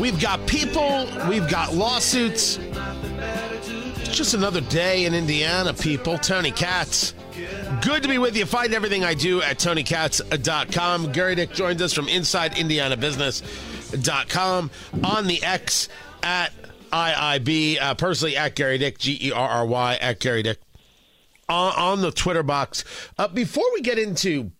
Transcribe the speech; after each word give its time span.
We've 0.00 0.20
got 0.20 0.44
people, 0.46 1.08
we've 1.28 1.48
got 1.48 1.74
lawsuits. 1.74 2.58
It's 2.58 4.16
just 4.16 4.34
another 4.34 4.60
day 4.60 5.04
in 5.04 5.14
Indiana, 5.14 5.72
people. 5.72 6.18
Tony 6.18 6.50
Katz. 6.50 7.14
Good 7.80 8.02
to 8.02 8.08
be 8.08 8.18
with 8.18 8.36
you. 8.36 8.44
Find 8.44 8.74
everything 8.74 9.04
I 9.04 9.14
do 9.14 9.40
at 9.40 9.58
TonyKatz.com. 9.58 11.12
Gerry 11.12 11.36
Dick 11.36 11.52
joins 11.52 11.80
us 11.80 11.92
from 11.92 12.06
InsideIndianaBusiness.com 12.06 14.70
on 15.04 15.26
the 15.26 15.44
X 15.44 15.88
at 16.22 16.52
IIB, 16.92 17.80
uh, 17.80 17.94
personally 17.94 18.36
at 18.36 18.56
Gerry 18.56 18.78
Dick, 18.78 18.98
G 18.98 19.16
E 19.20 19.32
R 19.32 19.48
R 19.48 19.66
Y, 19.66 19.94
at 20.00 20.18
Gerry 20.18 20.42
Dick, 20.42 20.58
on, 21.48 21.72
on 21.74 22.00
the 22.00 22.10
Twitter 22.10 22.42
box. 22.42 22.82
Uh, 23.16 23.28
before 23.28 23.64
we 23.74 23.80
get 23.80 23.96
into 23.98 24.50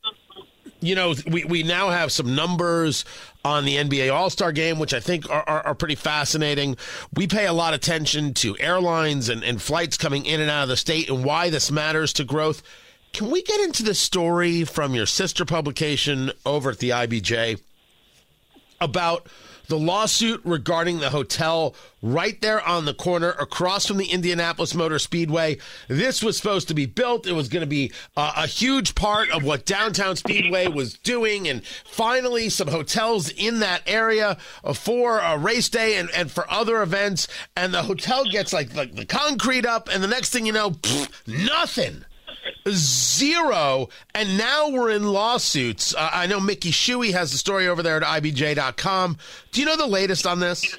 you 0.81 0.95
know, 0.95 1.15
we, 1.27 1.45
we 1.45 1.63
now 1.63 1.91
have 1.91 2.13
some 2.13 2.35
numbers 2.35 3.05
on 3.47 3.65
the 3.65 3.77
NBA 3.77 4.13
All 4.13 4.29
Star 4.29 4.51
game, 4.51 4.79
which 4.79 4.93
I 4.93 5.01
think 5.01 5.31
are, 5.31 5.45
are, 5.47 5.67
are, 5.69 5.75
pretty 5.75 5.95
fascinating. 5.95 6.77
We 7.15 7.29
pay 7.29 7.47
a 7.47 7.53
lot 7.53 7.75
of 7.75 7.79
attention 7.79 8.35
to 8.35 8.59
airlines 8.59 9.29
and, 9.29 9.45
and 9.45 9.63
flights 9.63 9.97
coming 9.97 10.27
in 10.27 10.41
and 10.41 10.51
out 10.51 10.65
of 10.65 10.69
the 10.69 10.77
state 10.77 11.09
and 11.09 11.25
why 11.25 11.49
this 11.49 11.71
matters 11.71 12.13
to 12.15 12.25
growth. 12.25 12.63
Can 13.13 13.31
we 13.31 13.43
get 13.43 13.61
into 13.61 13.85
the 13.85 13.95
story 13.95 14.65
from 14.65 14.95
your 14.95 15.07
sister 15.07 15.45
publication 15.45 16.33
over 16.45 16.71
at 16.71 16.79
the 16.79 16.91
IBJ 16.91 17.61
about 18.81 19.29
the 19.69 19.79
lawsuit 19.79 20.41
regarding 20.45 20.99
the 20.99 21.11
hotel 21.11 21.75
right 22.03 22.41
there 22.41 22.67
on 22.67 22.85
the 22.85 22.95
corner 22.95 23.31
across 23.31 23.87
from 23.87 23.97
the 23.97 24.07
Indianapolis 24.07 24.75
Motor 24.75 24.99
Speedway. 24.99 25.59
This 25.89 26.23
was 26.23 26.37
supposed 26.37 26.69
to 26.69 26.75
be 26.75 26.87
built. 26.87 27.27
It 27.27 27.33
was 27.33 27.49
going 27.49 27.63
to 27.63 27.67
be 27.67 27.93
uh, 28.17 28.33
a 28.37 28.47
huge 28.47 28.95
part 28.95 29.31
of 29.31 29.43
what 29.43 29.67
downtown 29.67 30.17
Speedway 30.17 30.69
was 30.69 30.95
doing. 30.95 31.49
And 31.49 31.65
finally, 31.85 32.49
some 32.49 32.69
hotels 32.69 33.31
in 33.31 33.61
that 33.61 33.83
area 33.87 34.37
for 34.75 35.19
a 35.19 35.37
race 35.37 35.69
day 35.69 35.97
and, 35.97 36.11
and 36.11 36.31
for 36.31 36.51
other 36.51 36.83
events. 36.83 37.29
And 37.57 37.75
the 37.75 37.83
hotel 37.83 38.25
gets 38.25 38.53
like, 38.53 38.75
like 38.75 38.95
the 38.95 39.07
concrete 39.07 39.67
up, 39.67 39.89
and 39.93 40.03
the 40.03 40.09
next 40.09 40.31
thing 40.31 40.47
you 40.47 40.53
know, 40.53 40.77
nothing 41.27 42.05
zero, 42.71 43.89
and 44.15 44.37
now 44.39 44.69
we're 44.69 44.91
in 44.91 45.05
lawsuits. 45.05 45.95
Uh, 45.95 46.11
I 46.13 46.27
know 46.27 46.41
Mickey 46.41 46.71
Shuey 46.71 47.13
has 47.13 47.33
the 47.33 47.39
story 47.39 47.69
over 47.69 47.83
there 47.83 47.97
at 47.97 48.03
IBJ.com. 48.03 49.19
Do 49.53 49.61
you 49.61 49.67
know 49.67 49.77
the 49.77 49.87
latest 49.87 50.27
on 50.27 50.41
this? 50.41 50.77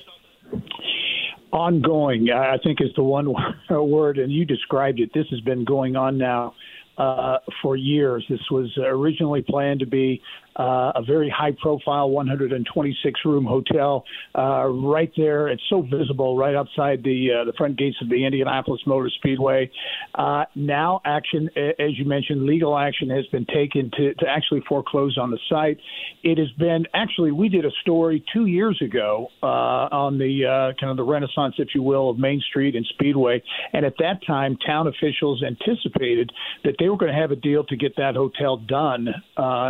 Ongoing, 1.52 2.30
I 2.30 2.58
think, 2.64 2.82
is 2.82 2.90
the 2.96 3.04
one 3.04 3.34
word, 3.70 4.18
and 4.18 4.32
you 4.32 4.46
described 4.46 5.00
it. 5.00 5.12
This 5.14 5.26
has 5.32 5.40
been 5.42 5.64
going 5.64 5.96
on 5.96 6.18
now 6.18 6.54
uh, 6.98 7.38
for 7.62 7.76
years. 7.76 8.26
This 8.30 8.40
was 8.50 8.72
originally 8.78 9.42
planned 9.42 9.80
to 9.82 9.86
be 9.86 10.22
uh, 10.58 10.92
a 10.96 11.04
very 11.04 11.30
high 11.30 11.56
profile 11.62 12.10
126 12.10 13.20
room 13.26 13.46
hotel 13.46 14.04
uh, 14.38 14.66
right 14.66 15.12
there. 15.16 15.48
It's 15.48 15.62
so 15.70 15.82
visible 15.82 16.36
right 16.36 16.56
outside 16.56 17.04
the 17.04 17.42
uh, 17.42 17.46
the 17.46 17.54
front 17.54 17.78
gates 17.78 17.98
of 18.02 18.10
the 18.10 18.26
Indianapolis 18.26 18.82
Motor 18.88 19.10
Speedway. 19.18 19.70
Uh, 20.16 20.46
now, 20.56 21.02
action, 21.06 21.50
as 21.56 21.98
you 21.98 22.06
mentioned, 22.06 22.44
legal 22.44 22.78
action 22.78 23.10
has 23.10 23.26
been 23.28 23.46
taken 23.46 23.92
to, 23.98 24.14
to 24.16 24.28
actually 24.28 24.64
foreclose 24.68 25.18
on 25.18 25.30
the 25.30 25.40
site. 25.48 25.78
It 26.24 26.38
has 26.40 26.52
been 26.58 26.86
actually 26.94 27.32
we 27.32 27.50
did 27.50 27.66
a 27.66 27.72
story 27.82 28.24
two 28.34 28.48
years 28.48 28.82
ago 28.82 29.28
uh, 29.44 29.46
on 29.46 30.18
the 30.18 30.46
uh, 30.46 30.80
kind 30.80 30.90
of 30.90 30.98
the 30.98 31.04
renaissance, 31.04 31.56
if 31.60 31.70
you 31.76 31.84
will, 31.84 32.10
of 32.10 32.18
Main 32.18 32.42
Street 32.50 32.76
and 32.76 32.86
Speedway, 32.94 33.44
and 33.74 33.86
at 33.86 33.94
that 34.00 34.26
time, 34.26 34.58
town 34.66 34.88
officials 34.88 35.44
anticipated 35.44 36.32
that 36.64 36.76
they 36.80 36.87
were 36.90 36.98
going 36.98 37.14
to 37.14 37.20
have 37.20 37.32
a 37.32 37.36
deal 37.36 37.64
to 37.66 37.76
get 37.76 37.96
that 37.98 38.16
hotel 38.16 38.58
done 38.58 39.08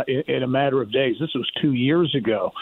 in, 0.06 0.22
in 0.28 0.42
a 0.42 0.48
matter 0.48 0.80
of 0.82 0.92
days. 0.92 1.16
This 1.20 1.30
was 1.34 1.48
two 1.60 1.72
years 1.72 2.14
ago. 2.14 2.52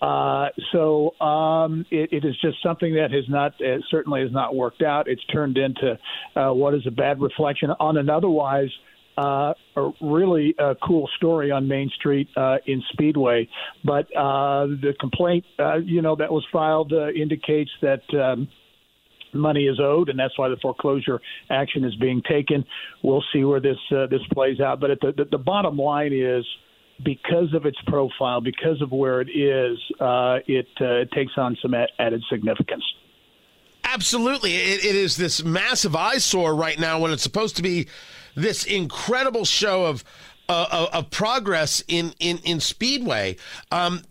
Uh, 0.00 0.48
so 0.72 1.18
um, 1.20 1.86
it, 1.90 2.12
it 2.12 2.24
is 2.24 2.36
just 2.40 2.62
something 2.62 2.94
that 2.94 3.10
has 3.10 3.24
not 3.28 3.52
uh, 3.60 3.78
certainly 3.90 4.20
has 4.20 4.30
not 4.30 4.54
worked 4.54 4.82
out. 4.82 5.08
It's 5.08 5.24
turned 5.26 5.56
into 5.56 5.98
uh, 6.36 6.52
what 6.52 6.74
is 6.74 6.86
a 6.86 6.90
bad 6.90 7.20
reflection 7.20 7.70
on 7.80 7.96
an 7.96 8.10
otherwise 8.10 8.68
uh, 9.16 9.54
a 9.76 9.90
really 10.00 10.54
uh, 10.58 10.74
cool 10.86 11.08
story 11.16 11.50
on 11.50 11.66
Main 11.66 11.90
Street 11.96 12.28
uh, 12.36 12.56
in 12.66 12.82
Speedway. 12.92 13.48
But 13.84 14.14
uh, 14.14 14.66
the 14.66 14.94
complaint, 15.00 15.44
uh, 15.58 15.76
you 15.76 16.02
know, 16.02 16.16
that 16.16 16.30
was 16.30 16.44
filed 16.52 16.92
uh, 16.92 17.08
indicates 17.10 17.70
that. 17.82 18.02
Um, 18.14 18.48
money 19.38 19.66
is 19.66 19.78
owed, 19.80 20.08
and 20.08 20.18
that's 20.18 20.38
why 20.38 20.48
the 20.48 20.56
foreclosure 20.56 21.20
action 21.50 21.84
is 21.84 21.94
being 21.96 22.22
taken. 22.28 22.64
We'll 23.02 23.24
see 23.32 23.44
where 23.44 23.60
this 23.60 23.78
uh, 23.90 24.06
this 24.06 24.22
plays 24.32 24.60
out. 24.60 24.80
But 24.80 25.00
the, 25.00 25.12
the, 25.16 25.24
the 25.32 25.38
bottom 25.38 25.76
line 25.76 26.12
is 26.12 26.44
because 27.04 27.52
of 27.54 27.66
its 27.66 27.78
profile, 27.86 28.40
because 28.40 28.80
of 28.80 28.90
where 28.90 29.20
it 29.20 29.28
is, 29.28 29.78
uh, 30.00 30.38
it, 30.46 30.66
uh, 30.80 31.02
it 31.02 31.10
takes 31.12 31.32
on 31.36 31.56
some 31.60 31.74
added 31.74 32.22
significance. 32.30 32.84
Absolutely. 33.84 34.56
It, 34.56 34.84
it 34.84 34.96
is 34.96 35.16
this 35.16 35.44
massive 35.44 35.94
eyesore 35.94 36.54
right 36.54 36.78
now 36.78 36.98
when 36.98 37.12
it's 37.12 37.22
supposed 37.22 37.56
to 37.56 37.62
be 37.62 37.86
this 38.34 38.64
incredible 38.64 39.44
show 39.44 39.86
of 39.86 40.04
uh, 40.48 40.86
of 40.92 41.10
progress 41.10 41.82
in 41.88 42.14
in 42.18 42.38
in 42.38 42.60
speedway. 42.60 43.36
Um, 43.70 44.02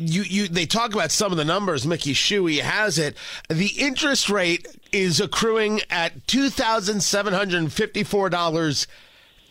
you 0.00 0.22
you 0.22 0.48
they 0.48 0.66
talk 0.66 0.94
about 0.94 1.10
some 1.10 1.30
of 1.30 1.38
the 1.38 1.44
numbers. 1.44 1.86
Mickey 1.86 2.14
Shuey 2.14 2.60
has 2.60 2.98
it. 2.98 3.16
The 3.48 3.72
interest 3.78 4.30
rate 4.30 4.66
is 4.92 5.20
accruing 5.20 5.82
at 5.90 6.26
two 6.26 6.50
thousand 6.50 7.02
seven 7.02 7.34
hundred 7.34 7.72
fifty 7.72 8.02
four 8.02 8.30
dollars 8.30 8.86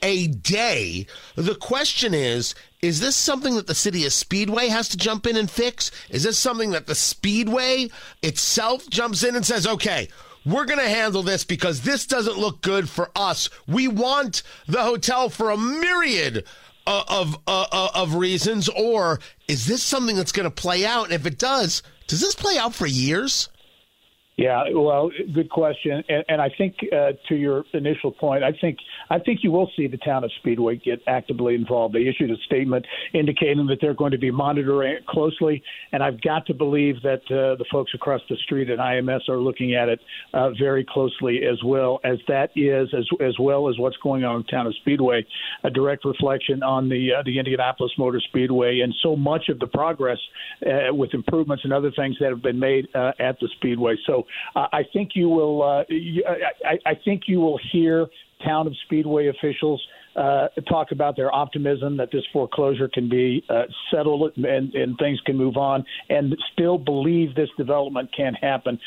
a 0.02 0.28
day. 0.28 1.06
The 1.36 1.56
question 1.56 2.14
is 2.14 2.56
is 2.82 3.02
this 3.02 3.16
something 3.16 3.56
that 3.56 3.68
the 3.68 3.76
city 3.76 4.06
of 4.06 4.14
Speedway 4.14 4.70
has 4.70 4.88
to 4.90 4.98
jump 4.98 5.28
in 5.28 5.36
and 5.36 5.52
fix? 5.52 5.92
Is 6.10 6.24
this 6.24 6.38
something 6.38 6.72
that 6.72 6.88
the 6.88 6.96
Speedway 6.96 7.90
itself 8.22 8.90
jumps 8.90 9.24
in 9.24 9.36
and 9.36 9.46
says, 9.46 9.68
okay, 9.68 10.08
we're 10.46 10.66
going 10.66 10.80
to 10.80 10.88
handle 10.88 11.22
this 11.22 11.44
because 11.44 11.82
this 11.82 12.08
doesn't 12.08 12.38
look 12.38 12.62
good 12.62 12.90
for 12.90 13.12
us. 13.16 13.50
We 13.68 13.90
want 13.90 14.44
the 14.66 14.84
hotel 14.84 15.30
for 15.30 15.50
a 15.50 15.58
myriad 15.58 16.46
of 17.08 17.36
uh, 17.48 17.68
uh, 17.72 17.90
of 17.96 18.16
reasons, 18.16 18.70
or 18.70 19.20
is 19.48 19.66
this 19.68 19.84
something 19.84 20.16
that's 20.16 20.32
going 20.32 20.50
to 20.50 20.52
play 20.52 20.86
out? 20.86 21.06
And 21.06 21.14
if 21.14 21.26
it 21.26 21.38
does, 21.38 21.84
does 22.08 22.22
this 22.22 22.36
play 22.36 22.58
out 22.58 22.74
for 22.74 22.88
years? 22.88 23.50
Yeah, 24.40 24.64
well, 24.74 25.12
good 25.34 25.50
question, 25.50 26.02
and, 26.08 26.24
and 26.30 26.42
I 26.42 26.50
think 26.58 26.76
uh, 26.94 27.12
to 27.28 27.36
your 27.36 27.66
initial 27.74 28.14
point, 28.14 28.42
I 28.42 28.54
think 28.54 28.78
I 29.10 29.20
think 29.20 29.40
you 29.44 29.52
will 29.52 29.70
see 29.76 29.88
the 29.88 29.98
town 29.98 30.24
of 30.24 30.32
Speedway 30.40 30.78
get 30.78 31.02
actively 31.08 31.56
involved. 31.56 31.94
They 31.94 32.08
issued 32.08 32.32
a 32.32 32.38
statement 32.46 32.88
indicating 33.14 33.68
that 33.68 33.80
they're 33.82 33.94
going 33.94 34.14
to 34.14 34.18
be 34.18 34.32
monitoring 34.32 34.94
it 34.94 35.06
closely, 35.08 35.62
and 35.92 36.02
I've 36.02 36.22
got 36.22 36.46
to 36.46 36.54
believe 36.54 37.02
that 37.02 37.20
uh, 37.26 37.58
the 37.58 37.66
folks 37.70 37.92
across 37.94 38.22
the 38.30 38.38
street 38.38 38.70
at 38.70 38.80
IMS 38.80 39.28
are 39.28 39.40
looking 39.40 39.76
at 39.76 39.90
it 39.90 40.00
uh, 40.34 40.52
very 40.52 40.86
closely 40.90 41.42
as 41.44 41.62
well 41.62 42.00
as 42.06 42.18
that 42.30 42.52
is 42.56 42.88
as 42.98 43.06
as 43.20 43.38
well 43.38 43.68
as 43.68 43.78
what's 43.78 43.98
going 43.98 44.24
on 44.24 44.38
in 44.38 44.44
town 44.46 44.68
of 44.68 44.76
Speedway, 44.78 45.26
a 45.66 45.70
direct 45.70 46.06
reflection 46.06 46.64
on 46.64 46.88
the 46.88 47.10
uh, 47.20 47.24
the 47.26 47.40
Indianapolis 47.40 47.92
Motor 47.98 48.22
Speedway 48.22 48.80
and 48.80 48.96
so 49.04 49.18
much 49.18 49.50
of 49.50 49.60
the 49.60 49.68
progress 49.68 50.20
uh, 50.66 50.96
with 50.96 51.14
improvements 51.14 51.66
and 51.66 51.74
other 51.74 51.92
things 51.92 52.16
that 52.22 52.30
have 52.30 52.42
been 52.42 52.60
made 52.60 52.88
uh, 52.96 53.12
at 53.20 53.38
the 53.42 53.50
Speedway. 53.58 53.98
So 54.08 54.24
uh, 54.56 54.68
I 54.72 54.84
think 54.92 55.12
you 55.16 55.30
will. 55.30 55.64
Uh, 55.64 55.84
you, 55.90 56.24
I, 56.66 56.78
I 56.86 56.96
think 56.96 57.24
you 57.28 57.40
will 57.40 57.60
hear 57.72 58.08
town 58.46 58.68
of 58.68 58.74
Speedway 58.86 59.28
officials 59.28 59.86
uh, 60.16 60.48
talk 60.68 60.92
about 60.92 61.16
their 61.16 61.34
optimism 61.34 61.98
that 61.98 62.10
this 62.12 62.24
foreclosure 62.32 62.88
can 62.88 63.10
be 63.10 63.44
uh, 63.50 63.64
settled 63.92 64.32
and, 64.38 64.74
and 64.74 64.98
things 64.98 65.20
can 65.26 65.38
move 65.38 65.58
on, 65.58 65.86
and 66.10 66.36
still 66.54 66.78
believe 66.78 67.36
this 67.36 67.50
development 67.58 68.10
can 68.16 68.34
happen 68.34 68.80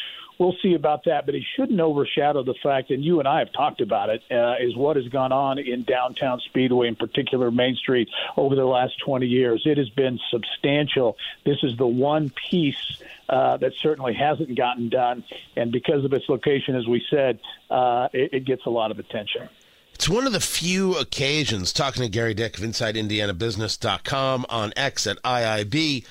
we'll 0.43 0.57
see 0.63 0.75
about 0.75 1.05
that. 1.05 1.27
But 1.27 1.35
it 1.35 1.45
shouldn't 1.57 1.81
overshadow 1.81 2.43
the 2.43 2.55
fact, 2.63 2.91
and 2.91 3.05
you 3.05 3.19
and 3.19 3.29
I 3.29 3.39
have 3.39 3.53
talked 3.53 3.81
about 3.81 4.11
it, 4.11 4.23
uh, 4.31 4.55
is 4.61 4.77
what 4.77 4.97
has 4.97 5.07
gone 5.09 5.33
on 5.33 5.59
in 5.59 5.83
downtown 5.83 6.41
Speedway, 6.41 6.89
in 6.89 6.97
particular 6.97 7.51
Main 7.51 7.77
Street, 7.77 8.09
over 8.37 8.55
the 8.55 8.65
last 8.65 8.99
20 9.05 9.27
years. 9.27 9.63
It 9.65 9.79
has 9.79 9.89
been 9.91 10.19
substantial. 10.31 11.17
This 11.45 11.59
is 11.63 11.77
the 11.77 11.87
one 11.87 12.31
piece 12.51 13.03
uh, 13.29 13.57
that 13.59 13.73
certainly 13.81 14.15
hasn't 14.15 14.57
gotten 14.57 14.89
done. 14.89 15.25
And 15.57 15.73
because 15.73 16.05
of 16.05 16.13
its 16.13 16.29
location, 16.29 16.77
as 16.77 16.87
we 16.87 17.03
said, 17.11 17.39
uh, 17.71 18.09
it, 18.13 18.33
it 18.33 18.45
gets 18.45 18.67
a 18.67 18.71
lot 18.71 18.91
of 18.91 18.99
attention. 18.99 19.49
It's 19.95 20.09
one 20.09 20.27
of 20.27 20.33
the 20.33 20.41
few 20.41 20.97
occasions, 20.97 21.73
talking 21.73 22.03
to 22.03 22.09
Gerry 22.09 22.35
Dick 22.35 22.59
of 22.59 22.65
InsideIndianaBusiness.com 22.65 24.47
on 24.49 24.73
X 24.77 25.07
at 25.07 25.23
IIB, 25.23 26.05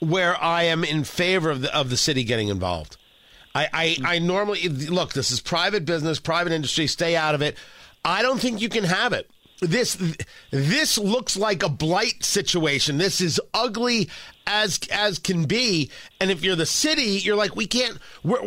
where 0.00 0.42
I 0.42 0.64
am 0.64 0.84
in 0.84 1.04
favor 1.04 1.50
of 1.50 1.62
the, 1.62 1.74
of 1.74 1.90
the 1.90 1.96
city 1.96 2.24
getting 2.24 2.48
involved. 2.48 2.96
I, 3.54 3.68
I, 3.72 4.14
I 4.14 4.18
normally 4.18 4.68
look. 4.68 5.12
This 5.12 5.30
is 5.30 5.40
private 5.40 5.84
business, 5.84 6.20
private 6.20 6.52
industry. 6.52 6.86
Stay 6.86 7.16
out 7.16 7.34
of 7.34 7.42
it. 7.42 7.56
I 8.04 8.22
don't 8.22 8.40
think 8.40 8.60
you 8.60 8.68
can 8.68 8.84
have 8.84 9.12
it. 9.12 9.28
This 9.60 9.98
this 10.50 10.96
looks 10.96 11.36
like 11.36 11.62
a 11.62 11.68
blight 11.68 12.24
situation. 12.24 12.96
This 12.96 13.20
is 13.20 13.40
ugly 13.52 14.08
as 14.46 14.80
as 14.90 15.18
can 15.18 15.44
be. 15.44 15.90
And 16.18 16.30
if 16.30 16.42
you're 16.42 16.56
the 16.56 16.66
city, 16.66 17.20
you're 17.22 17.36
like, 17.36 17.56
we 17.56 17.66
can't. 17.66 17.98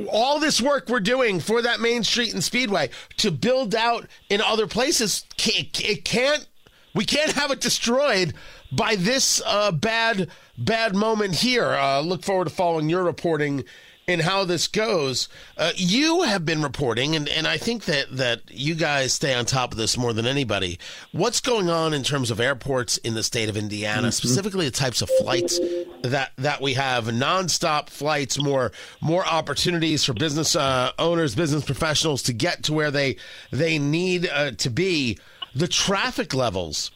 All 0.09 0.39
this 0.39 0.59
work 0.59 0.89
we're 0.89 0.99
doing 0.99 1.39
for 1.39 1.61
that 1.61 1.79
Main 1.79 2.03
Street 2.03 2.33
and 2.33 2.43
Speedway 2.43 2.89
to 3.17 3.29
build 3.29 3.75
out 3.75 4.07
in 4.29 4.41
other 4.41 4.67
places, 4.67 5.25
it 5.45 6.03
can't. 6.03 6.47
We 6.95 7.05
can't 7.05 7.31
have 7.31 7.49
it 7.51 7.59
destroyed 7.59 8.33
by 8.71 8.95
this 8.95 9.41
uh, 9.45 9.71
bad 9.71 10.29
bad 10.57 10.95
moment 10.95 11.35
here. 11.35 11.73
Uh, 11.73 12.01
look 12.01 12.23
forward 12.23 12.47
to 12.47 12.53
following 12.53 12.89
your 12.89 13.03
reporting 13.03 13.63
in 14.07 14.19
how 14.19 14.43
this 14.43 14.67
goes. 14.67 15.29
Uh, 15.57 15.71
you 15.75 16.23
have 16.23 16.45
been 16.45 16.61
reporting, 16.61 17.15
and, 17.15 17.29
and 17.29 17.47
I 17.47 17.57
think 17.57 17.85
that, 17.85 18.07
that 18.17 18.41
you 18.49 18.75
guys 18.75 19.13
stay 19.13 19.33
on 19.33 19.45
top 19.45 19.71
of 19.71 19.77
this 19.77 19.97
more 19.97 20.11
than 20.13 20.25
anybody. 20.25 20.77
What's 21.11 21.39
going 21.39 21.69
on 21.69 21.93
in 21.93 22.03
terms 22.03 22.29
of 22.29 22.39
airports 22.39 22.97
in 22.97 23.13
the 23.13 23.23
state 23.23 23.49
of 23.49 23.55
Indiana, 23.55 24.01
mm-hmm. 24.01 24.11
specifically 24.11 24.65
the 24.65 24.71
types 24.71 25.01
of 25.01 25.09
flights 25.21 25.59
that, 26.01 26.31
that 26.37 26.61
we 26.61 26.73
have, 26.73 27.05
nonstop 27.05 27.89
flights, 27.89 28.41
more 28.41 28.71
more 28.99 29.25
opportunities 29.25 30.03
for 30.03 30.13
business 30.13 30.55
uh, 30.55 30.91
owners, 30.99 31.35
business 31.35 31.63
professionals 31.63 32.23
to 32.23 32.33
get 32.33 32.63
to 32.63 32.73
where 32.73 32.91
they 32.91 33.15
they 33.51 33.79
need 33.79 34.27
uh, 34.27 34.51
to 34.51 34.69
be. 34.69 35.17
The 35.55 35.67
traffic 35.67 36.33
levels 36.33 36.91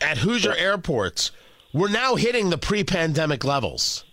at 0.00 0.18
Hoosier 0.18 0.54
airports, 0.54 1.32
we're 1.72 1.88
now 1.90 2.14
hitting 2.14 2.48
the 2.48 2.58
pre-pandemic 2.58 3.44
levels. 3.44 4.04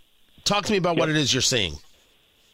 Talk 0.44 0.66
to 0.66 0.72
me 0.72 0.78
about 0.78 0.98
what 0.98 1.10
it 1.10 1.16
is 1.16 1.34
you're 1.34 1.42
seeing. 1.42 1.76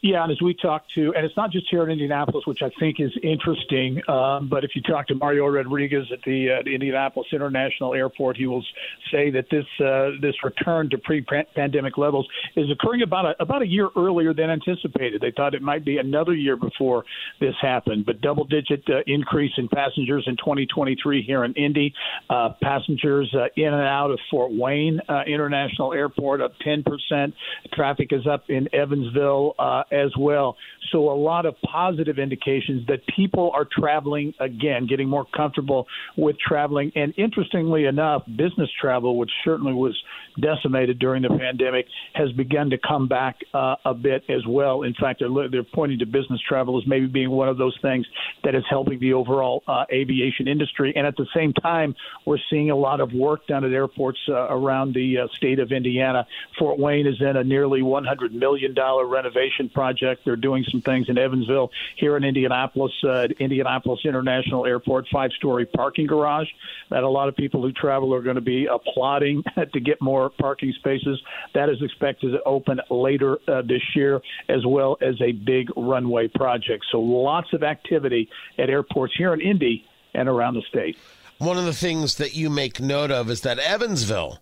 Yeah, 0.02 0.24
and 0.24 0.32
as 0.32 0.42
we 0.42 0.52
talk 0.52 0.82
to, 0.96 1.14
and 1.14 1.24
it's 1.24 1.36
not 1.36 1.52
just 1.52 1.66
here 1.70 1.84
in 1.84 1.90
Indianapolis, 1.90 2.44
which 2.44 2.60
I 2.60 2.70
think 2.80 2.98
is 2.98 3.12
interesting, 3.22 4.02
um, 4.08 4.48
but 4.48 4.64
if 4.64 4.72
you 4.74 4.82
talk 4.82 5.06
to 5.06 5.14
Mario 5.14 5.46
Rodriguez 5.46 6.06
at 6.12 6.18
the, 6.26 6.58
uh, 6.58 6.68
Indianapolis 6.68 7.28
International 7.32 7.94
Airport, 7.94 8.36
he 8.36 8.48
will 8.48 8.64
say 9.12 9.30
that 9.30 9.46
this 9.48 9.64
uh, 9.78 10.10
this 10.20 10.34
return 10.42 10.90
to 10.90 10.98
pre-pandemic 10.98 11.98
levels 11.98 12.26
is 12.56 12.66
occurring 12.68 13.02
about 13.02 13.26
a, 13.26 13.40
about 13.40 13.62
a 13.62 13.66
year 13.66 13.90
earlier 13.96 14.34
than 14.34 14.50
anticipated. 14.50 15.20
They 15.20 15.30
thought 15.30 15.54
it 15.54 15.62
might 15.62 15.84
be 15.84 15.98
another 15.98 16.34
year 16.34 16.56
before 16.56 17.04
this 17.38 17.54
happened, 17.62 18.04
but 18.04 18.20
double-digit 18.20 18.82
uh, 18.88 19.02
increase 19.06 19.52
in 19.56 19.68
passengers 19.68 20.24
in 20.26 20.36
2023 20.36 21.22
here 21.22 21.44
in 21.44 21.52
Indy. 21.52 21.94
Uh, 22.28 22.54
passengers 22.60 23.32
uh, 23.38 23.46
in 23.56 23.72
and 23.72 23.86
out 23.86 24.10
of 24.10 24.18
Fort 24.32 24.50
Wayne 24.52 25.00
uh, 25.08 25.22
International 25.28 25.92
Airport 25.92 26.40
up 26.40 26.54
10 26.64 26.82
percent. 26.82 27.34
Traffic 27.72 28.08
is 28.10 28.26
up 28.26 28.46
in 28.48 28.66
Evansville 28.74 29.54
as 29.92 30.10
well. 30.18 30.56
So 30.90 31.10
a 31.10 31.16
lot 31.16 31.46
of 31.46 31.54
positive 31.62 32.18
indications 32.18 32.86
that 32.88 33.00
people 33.14 33.50
are 33.54 33.66
traveling 33.70 34.34
again, 34.40 34.86
getting 34.86 35.08
more 35.08 35.26
comfortable 35.34 35.86
with 36.16 36.36
traveling. 36.38 36.92
And 36.94 37.14
interestingly 37.16 37.84
enough, 37.84 38.22
business 38.26 38.70
travel, 38.80 39.16
which 39.18 39.30
certainly 39.44 39.72
was 39.72 39.96
decimated 40.40 40.98
during 40.98 41.22
the 41.22 41.28
pandemic, 41.28 41.86
has 42.14 42.32
begun 42.32 42.70
to 42.70 42.78
come 42.78 43.08
back 43.08 43.36
uh, 43.54 43.76
a 43.84 43.94
bit 43.94 44.24
as 44.28 44.46
well. 44.46 44.82
In 44.82 44.94
fact, 44.98 45.20
they're, 45.20 45.48
they're 45.50 45.62
pointing 45.62 45.98
to 46.00 46.06
business 46.06 46.40
travel 46.48 46.78
as 46.78 46.84
maybe 46.86 47.06
being 47.06 47.30
one 47.30 47.48
of 47.48 47.58
those 47.58 47.76
things 47.82 48.06
that 48.44 48.54
is 48.54 48.64
helping 48.68 48.98
the 49.00 49.12
overall 49.12 49.62
uh, 49.68 49.84
aviation 49.92 50.48
industry. 50.48 50.92
And 50.96 51.06
at 51.06 51.16
the 51.16 51.26
same 51.34 51.52
time, 51.52 51.94
we're 52.26 52.38
seeing 52.50 52.70
a 52.70 52.76
lot 52.76 53.00
of 53.00 53.12
work 53.12 53.46
done 53.46 53.64
at 53.64 53.72
airports 53.72 54.18
uh, 54.28 54.48
around 54.48 54.94
the 54.94 55.18
uh, 55.24 55.26
state 55.36 55.58
of 55.58 55.72
Indiana. 55.72 56.26
Fort 56.58 56.78
Wayne 56.78 57.06
is 57.06 57.20
in 57.20 57.36
a 57.36 57.44
nearly 57.44 57.80
$100 57.80 58.32
million 58.32 58.74
renovation 58.74 59.68
project. 59.72 59.81
They're 60.24 60.36
doing 60.36 60.64
some 60.70 60.80
things 60.80 61.08
in 61.08 61.18
Evansville, 61.18 61.70
here 61.96 62.16
in 62.16 62.24
Indianapolis, 62.24 62.92
uh, 63.04 63.28
Indianapolis 63.38 64.00
International 64.04 64.66
Airport, 64.66 65.06
five 65.12 65.30
story 65.32 65.66
parking 65.66 66.06
garage 66.06 66.48
that 66.90 67.02
a 67.02 67.08
lot 67.08 67.28
of 67.28 67.36
people 67.36 67.62
who 67.62 67.72
travel 67.72 68.14
are 68.14 68.22
going 68.22 68.36
to 68.36 68.40
be 68.42 68.66
applauding 68.66 69.42
to 69.72 69.80
get 69.80 70.00
more 70.00 70.30
parking 70.30 70.72
spaces. 70.78 71.20
That 71.54 71.68
is 71.68 71.82
expected 71.82 72.32
to 72.32 72.42
open 72.44 72.80
later 72.90 73.38
uh, 73.48 73.62
this 73.62 73.82
year, 73.94 74.20
as 74.48 74.64
well 74.66 74.96
as 75.00 75.20
a 75.20 75.32
big 75.32 75.68
runway 75.76 76.28
project. 76.28 76.84
So 76.90 77.00
lots 77.00 77.52
of 77.52 77.62
activity 77.62 78.28
at 78.58 78.70
airports 78.70 79.14
here 79.16 79.32
in 79.34 79.40
Indy 79.40 79.84
and 80.14 80.28
around 80.28 80.54
the 80.54 80.62
state. 80.68 80.96
One 81.38 81.58
of 81.58 81.64
the 81.64 81.72
things 81.72 82.16
that 82.16 82.34
you 82.34 82.50
make 82.50 82.80
note 82.80 83.10
of 83.10 83.30
is 83.30 83.40
that 83.40 83.58
Evansville, 83.58 84.40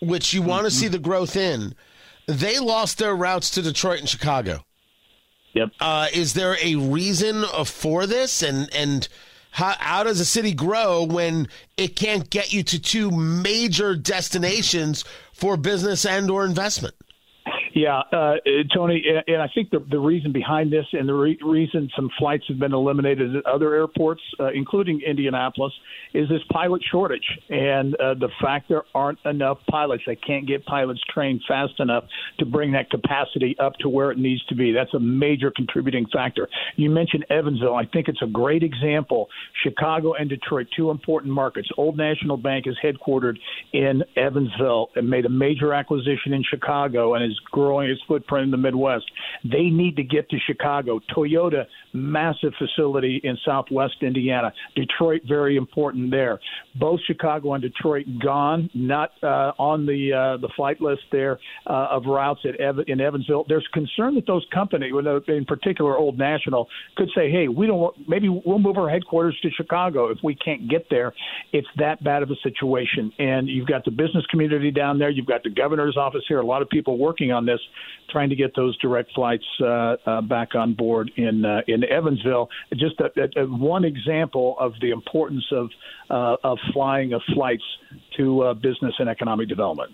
which 0.00 0.34
you 0.34 0.42
want 0.42 0.62
to 0.62 0.68
mm-hmm. 0.68 0.80
see 0.80 0.88
the 0.88 0.98
growth 0.98 1.36
in, 1.36 1.74
they 2.26 2.58
lost 2.58 2.98
their 2.98 3.14
routes 3.14 3.50
to 3.50 3.62
Detroit 3.62 4.00
and 4.00 4.08
Chicago. 4.08 4.64
Yep. 5.54 5.70
Uh, 5.80 6.08
is 6.12 6.34
there 6.34 6.56
a 6.62 6.74
reason 6.76 7.44
for 7.64 8.06
this? 8.06 8.42
And 8.42 8.72
and 8.74 9.08
how, 9.52 9.74
how 9.78 10.02
does 10.02 10.18
a 10.18 10.24
city 10.24 10.52
grow 10.52 11.04
when 11.04 11.48
it 11.76 11.94
can't 11.94 12.28
get 12.28 12.52
you 12.52 12.64
to 12.64 12.80
two 12.80 13.10
major 13.12 13.94
destinations 13.94 15.04
for 15.32 15.56
business 15.56 16.04
and 16.04 16.28
or 16.28 16.44
investment? 16.44 16.94
Yeah, 17.74 18.02
uh, 18.12 18.34
Tony, 18.72 19.04
and 19.26 19.42
I 19.42 19.48
think 19.52 19.70
the, 19.70 19.84
the 19.90 19.98
reason 19.98 20.30
behind 20.30 20.72
this 20.72 20.86
and 20.92 21.08
the 21.08 21.12
re- 21.12 21.38
reason 21.44 21.90
some 21.96 22.08
flights 22.20 22.44
have 22.46 22.60
been 22.60 22.72
eliminated 22.72 23.34
at 23.34 23.44
other 23.46 23.74
airports, 23.74 24.22
uh, 24.38 24.52
including 24.52 25.00
Indianapolis, 25.04 25.72
is 26.14 26.28
this 26.28 26.42
pilot 26.52 26.82
shortage 26.88 27.26
and 27.50 27.96
uh, 27.96 28.14
the 28.14 28.28
fact 28.40 28.68
there 28.68 28.84
aren't 28.94 29.18
enough 29.24 29.58
pilots. 29.68 30.04
They 30.06 30.14
can't 30.14 30.46
get 30.46 30.64
pilots 30.66 31.00
trained 31.12 31.40
fast 31.48 31.72
enough 31.80 32.04
to 32.38 32.46
bring 32.46 32.70
that 32.72 32.90
capacity 32.90 33.56
up 33.58 33.72
to 33.80 33.88
where 33.88 34.12
it 34.12 34.18
needs 34.18 34.44
to 34.46 34.54
be. 34.54 34.70
That's 34.70 34.94
a 34.94 35.00
major 35.00 35.50
contributing 35.50 36.06
factor. 36.12 36.48
You 36.76 36.90
mentioned 36.90 37.26
Evansville. 37.28 37.74
I 37.74 37.86
think 37.86 38.06
it's 38.06 38.22
a 38.22 38.28
great 38.28 38.62
example. 38.62 39.26
Chicago 39.64 40.14
and 40.14 40.30
Detroit, 40.30 40.68
two 40.76 40.90
important 40.90 41.32
markets. 41.32 41.68
Old 41.76 41.96
National 41.96 42.36
Bank 42.36 42.66
is 42.68 42.76
headquartered 42.84 43.36
in 43.72 44.04
Evansville 44.16 44.90
and 44.94 45.10
made 45.10 45.26
a 45.26 45.28
major 45.28 45.74
acquisition 45.74 46.32
in 46.32 46.44
Chicago 46.48 47.14
and 47.14 47.24
is 47.24 47.36
growing 47.50 47.63
its 47.90 48.00
footprint 48.06 48.44
in 48.44 48.50
the 48.50 48.56
Midwest. 48.56 49.04
They 49.44 49.64
need 49.70 49.96
to 49.96 50.02
get 50.02 50.28
to 50.30 50.38
Chicago. 50.46 51.00
Toyota, 51.14 51.64
massive 51.92 52.52
facility 52.58 53.20
in 53.24 53.36
Southwest 53.44 53.96
Indiana. 54.02 54.52
Detroit, 54.74 55.22
very 55.26 55.56
important 55.56 56.10
there. 56.10 56.40
Both 56.74 57.00
Chicago 57.06 57.54
and 57.54 57.62
Detroit 57.62 58.06
gone, 58.22 58.70
not 58.74 59.12
uh, 59.22 59.52
on 59.58 59.86
the 59.86 60.12
uh, 60.12 60.40
the 60.40 60.48
flight 60.56 60.80
list 60.80 61.02
there 61.12 61.38
uh, 61.66 61.88
of 61.90 62.04
routes 62.06 62.40
at 62.44 62.60
Ev- 62.60 62.84
in 62.86 63.00
Evansville. 63.00 63.44
There's 63.48 63.66
concern 63.72 64.14
that 64.16 64.26
those 64.26 64.46
companies, 64.52 64.92
in 65.28 65.44
particular 65.44 65.96
Old 65.96 66.18
National, 66.18 66.68
could 66.96 67.08
say, 67.14 67.30
"Hey, 67.30 67.48
we 67.48 67.66
don't. 67.66 67.78
Want, 67.78 67.96
maybe 68.08 68.28
we'll 68.28 68.58
move 68.58 68.76
our 68.76 68.88
headquarters 68.88 69.38
to 69.42 69.50
Chicago 69.50 70.10
if 70.10 70.18
we 70.22 70.34
can't 70.34 70.68
get 70.68 70.86
there." 70.90 71.12
It's 71.52 71.68
that 71.78 72.02
bad 72.02 72.22
of 72.22 72.30
a 72.30 72.36
situation, 72.42 73.12
and 73.18 73.48
you've 73.48 73.68
got 73.68 73.84
the 73.84 73.90
business 73.90 74.24
community 74.26 74.70
down 74.70 74.98
there. 74.98 75.10
You've 75.10 75.26
got 75.26 75.42
the 75.42 75.50
governor's 75.50 75.96
office 75.96 76.22
here. 76.28 76.40
A 76.40 76.46
lot 76.46 76.62
of 76.62 76.68
people 76.68 76.98
working 76.98 77.32
on 77.32 77.46
this, 77.46 77.53
trying 78.10 78.28
to 78.30 78.36
get 78.36 78.54
those 78.54 78.76
direct 78.78 79.12
flights 79.14 79.44
uh, 79.60 79.96
uh, 80.06 80.20
back 80.22 80.54
on 80.54 80.74
board 80.74 81.10
in 81.16 81.44
uh, 81.44 81.62
in 81.66 81.84
Evansville. 81.84 82.48
Just 82.74 83.00
a, 83.00 83.10
a 83.40 83.46
one 83.46 83.84
example 83.84 84.56
of 84.58 84.72
the 84.80 84.90
importance 84.90 85.44
of 85.52 85.70
uh, 86.10 86.36
of 86.44 86.58
flying 86.72 87.12
of 87.12 87.22
flights 87.34 87.64
to 88.16 88.42
uh, 88.42 88.54
business 88.54 88.94
and 88.98 89.08
economic 89.08 89.48
development. 89.48 89.92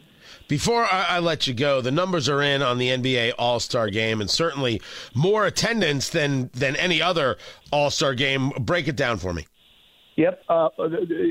Before 0.49 0.85
I, 0.85 1.07
I, 1.09 1.19
let 1.19 1.47
you 1.47 1.55
go, 1.55 1.81
the 1.81 1.91
numbers 1.91 2.29
are 2.29 2.43
in 2.43 2.63
on 2.63 2.79
the 2.79 2.89
NBA 2.89 3.33
All 3.39 3.61
Star 3.61 3.89
Game, 3.89 4.21
and 4.21 4.31
certainly 4.31 4.81
more 5.15 5.47
attendance 5.47 6.09
than 6.09 6.51
than 6.53 6.77
any 6.77 7.01
other 7.01 7.37
All 7.73 7.91
Star 7.91 8.15
Game. 8.15 8.51
Break 8.61 8.89
it 8.89 8.97
down 8.97 9.19
for 9.19 9.33
me. 9.33 9.47
Yep. 10.21 10.43
Uh, 10.51 10.69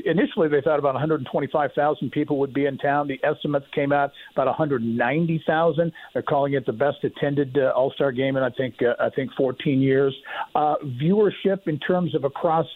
initially, 0.04 0.48
they 0.48 0.60
thought 0.60 0.80
about 0.80 0.94
125,000 0.94 2.10
people 2.10 2.40
would 2.40 2.52
be 2.52 2.66
in 2.66 2.76
town. 2.76 3.06
The 3.06 3.20
estimates 3.24 3.66
came 3.72 3.92
out 3.92 4.10
about 4.34 4.48
190,000. 4.48 5.92
They're 6.12 6.22
calling 6.22 6.54
it 6.54 6.66
the 6.66 6.72
best 6.72 6.96
attended 7.04 7.56
uh, 7.56 7.70
All 7.76 7.92
Star 7.94 8.10
game 8.10 8.36
in 8.36 8.42
I 8.42 8.50
think 8.50 8.74
uh, 8.82 9.00
I 9.00 9.08
think 9.10 9.30
14 9.36 9.80
years. 9.80 10.12
Uh, 10.56 10.74
viewership 11.00 11.68
in 11.68 11.78
terms 11.78 12.16
of 12.16 12.24
across 12.24 12.66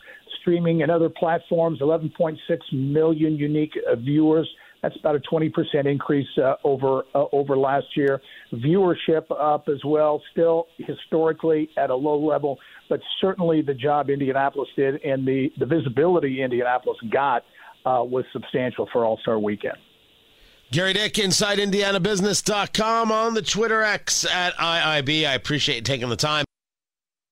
streaming 0.40 0.83
and 0.83 0.90
other 0.92 1.09
platforms, 1.09 1.80
11.6 1.80 2.37
million 2.73 3.37
unique 3.37 3.73
uh, 3.90 3.97
viewers. 3.97 4.49
That's 4.84 4.96
about 4.98 5.16
a 5.16 5.20
20% 5.20 5.50
increase 5.86 6.28
uh, 6.36 6.56
over 6.62 7.04
uh, 7.14 7.24
over 7.32 7.56
last 7.56 7.86
year. 7.96 8.20
Viewership 8.52 9.24
up 9.30 9.66
as 9.70 9.82
well, 9.82 10.22
still 10.30 10.66
historically 10.76 11.70
at 11.78 11.88
a 11.88 11.94
low 11.94 12.22
level, 12.22 12.58
but 12.90 13.00
certainly 13.18 13.62
the 13.62 13.72
job 13.72 14.10
Indianapolis 14.10 14.68
did 14.76 15.02
and 15.02 15.26
the, 15.26 15.50
the 15.58 15.64
visibility 15.64 16.42
Indianapolis 16.42 16.98
got 17.10 17.44
uh, 17.86 18.04
was 18.04 18.26
substantial 18.30 18.86
for 18.92 19.06
All 19.06 19.16
Star 19.22 19.38
Weekend. 19.38 19.78
Gerry 20.70 20.92
Dick, 20.92 21.14
InsideIndianaBusiness.com 21.14 23.10
on 23.10 23.32
the 23.32 23.42
Twitter 23.42 23.82
X 23.82 24.26
at 24.26 24.52
IIB. 24.56 25.26
I 25.26 25.32
appreciate 25.32 25.86
taking 25.86 26.10
the 26.10 26.16
time. 26.16 26.44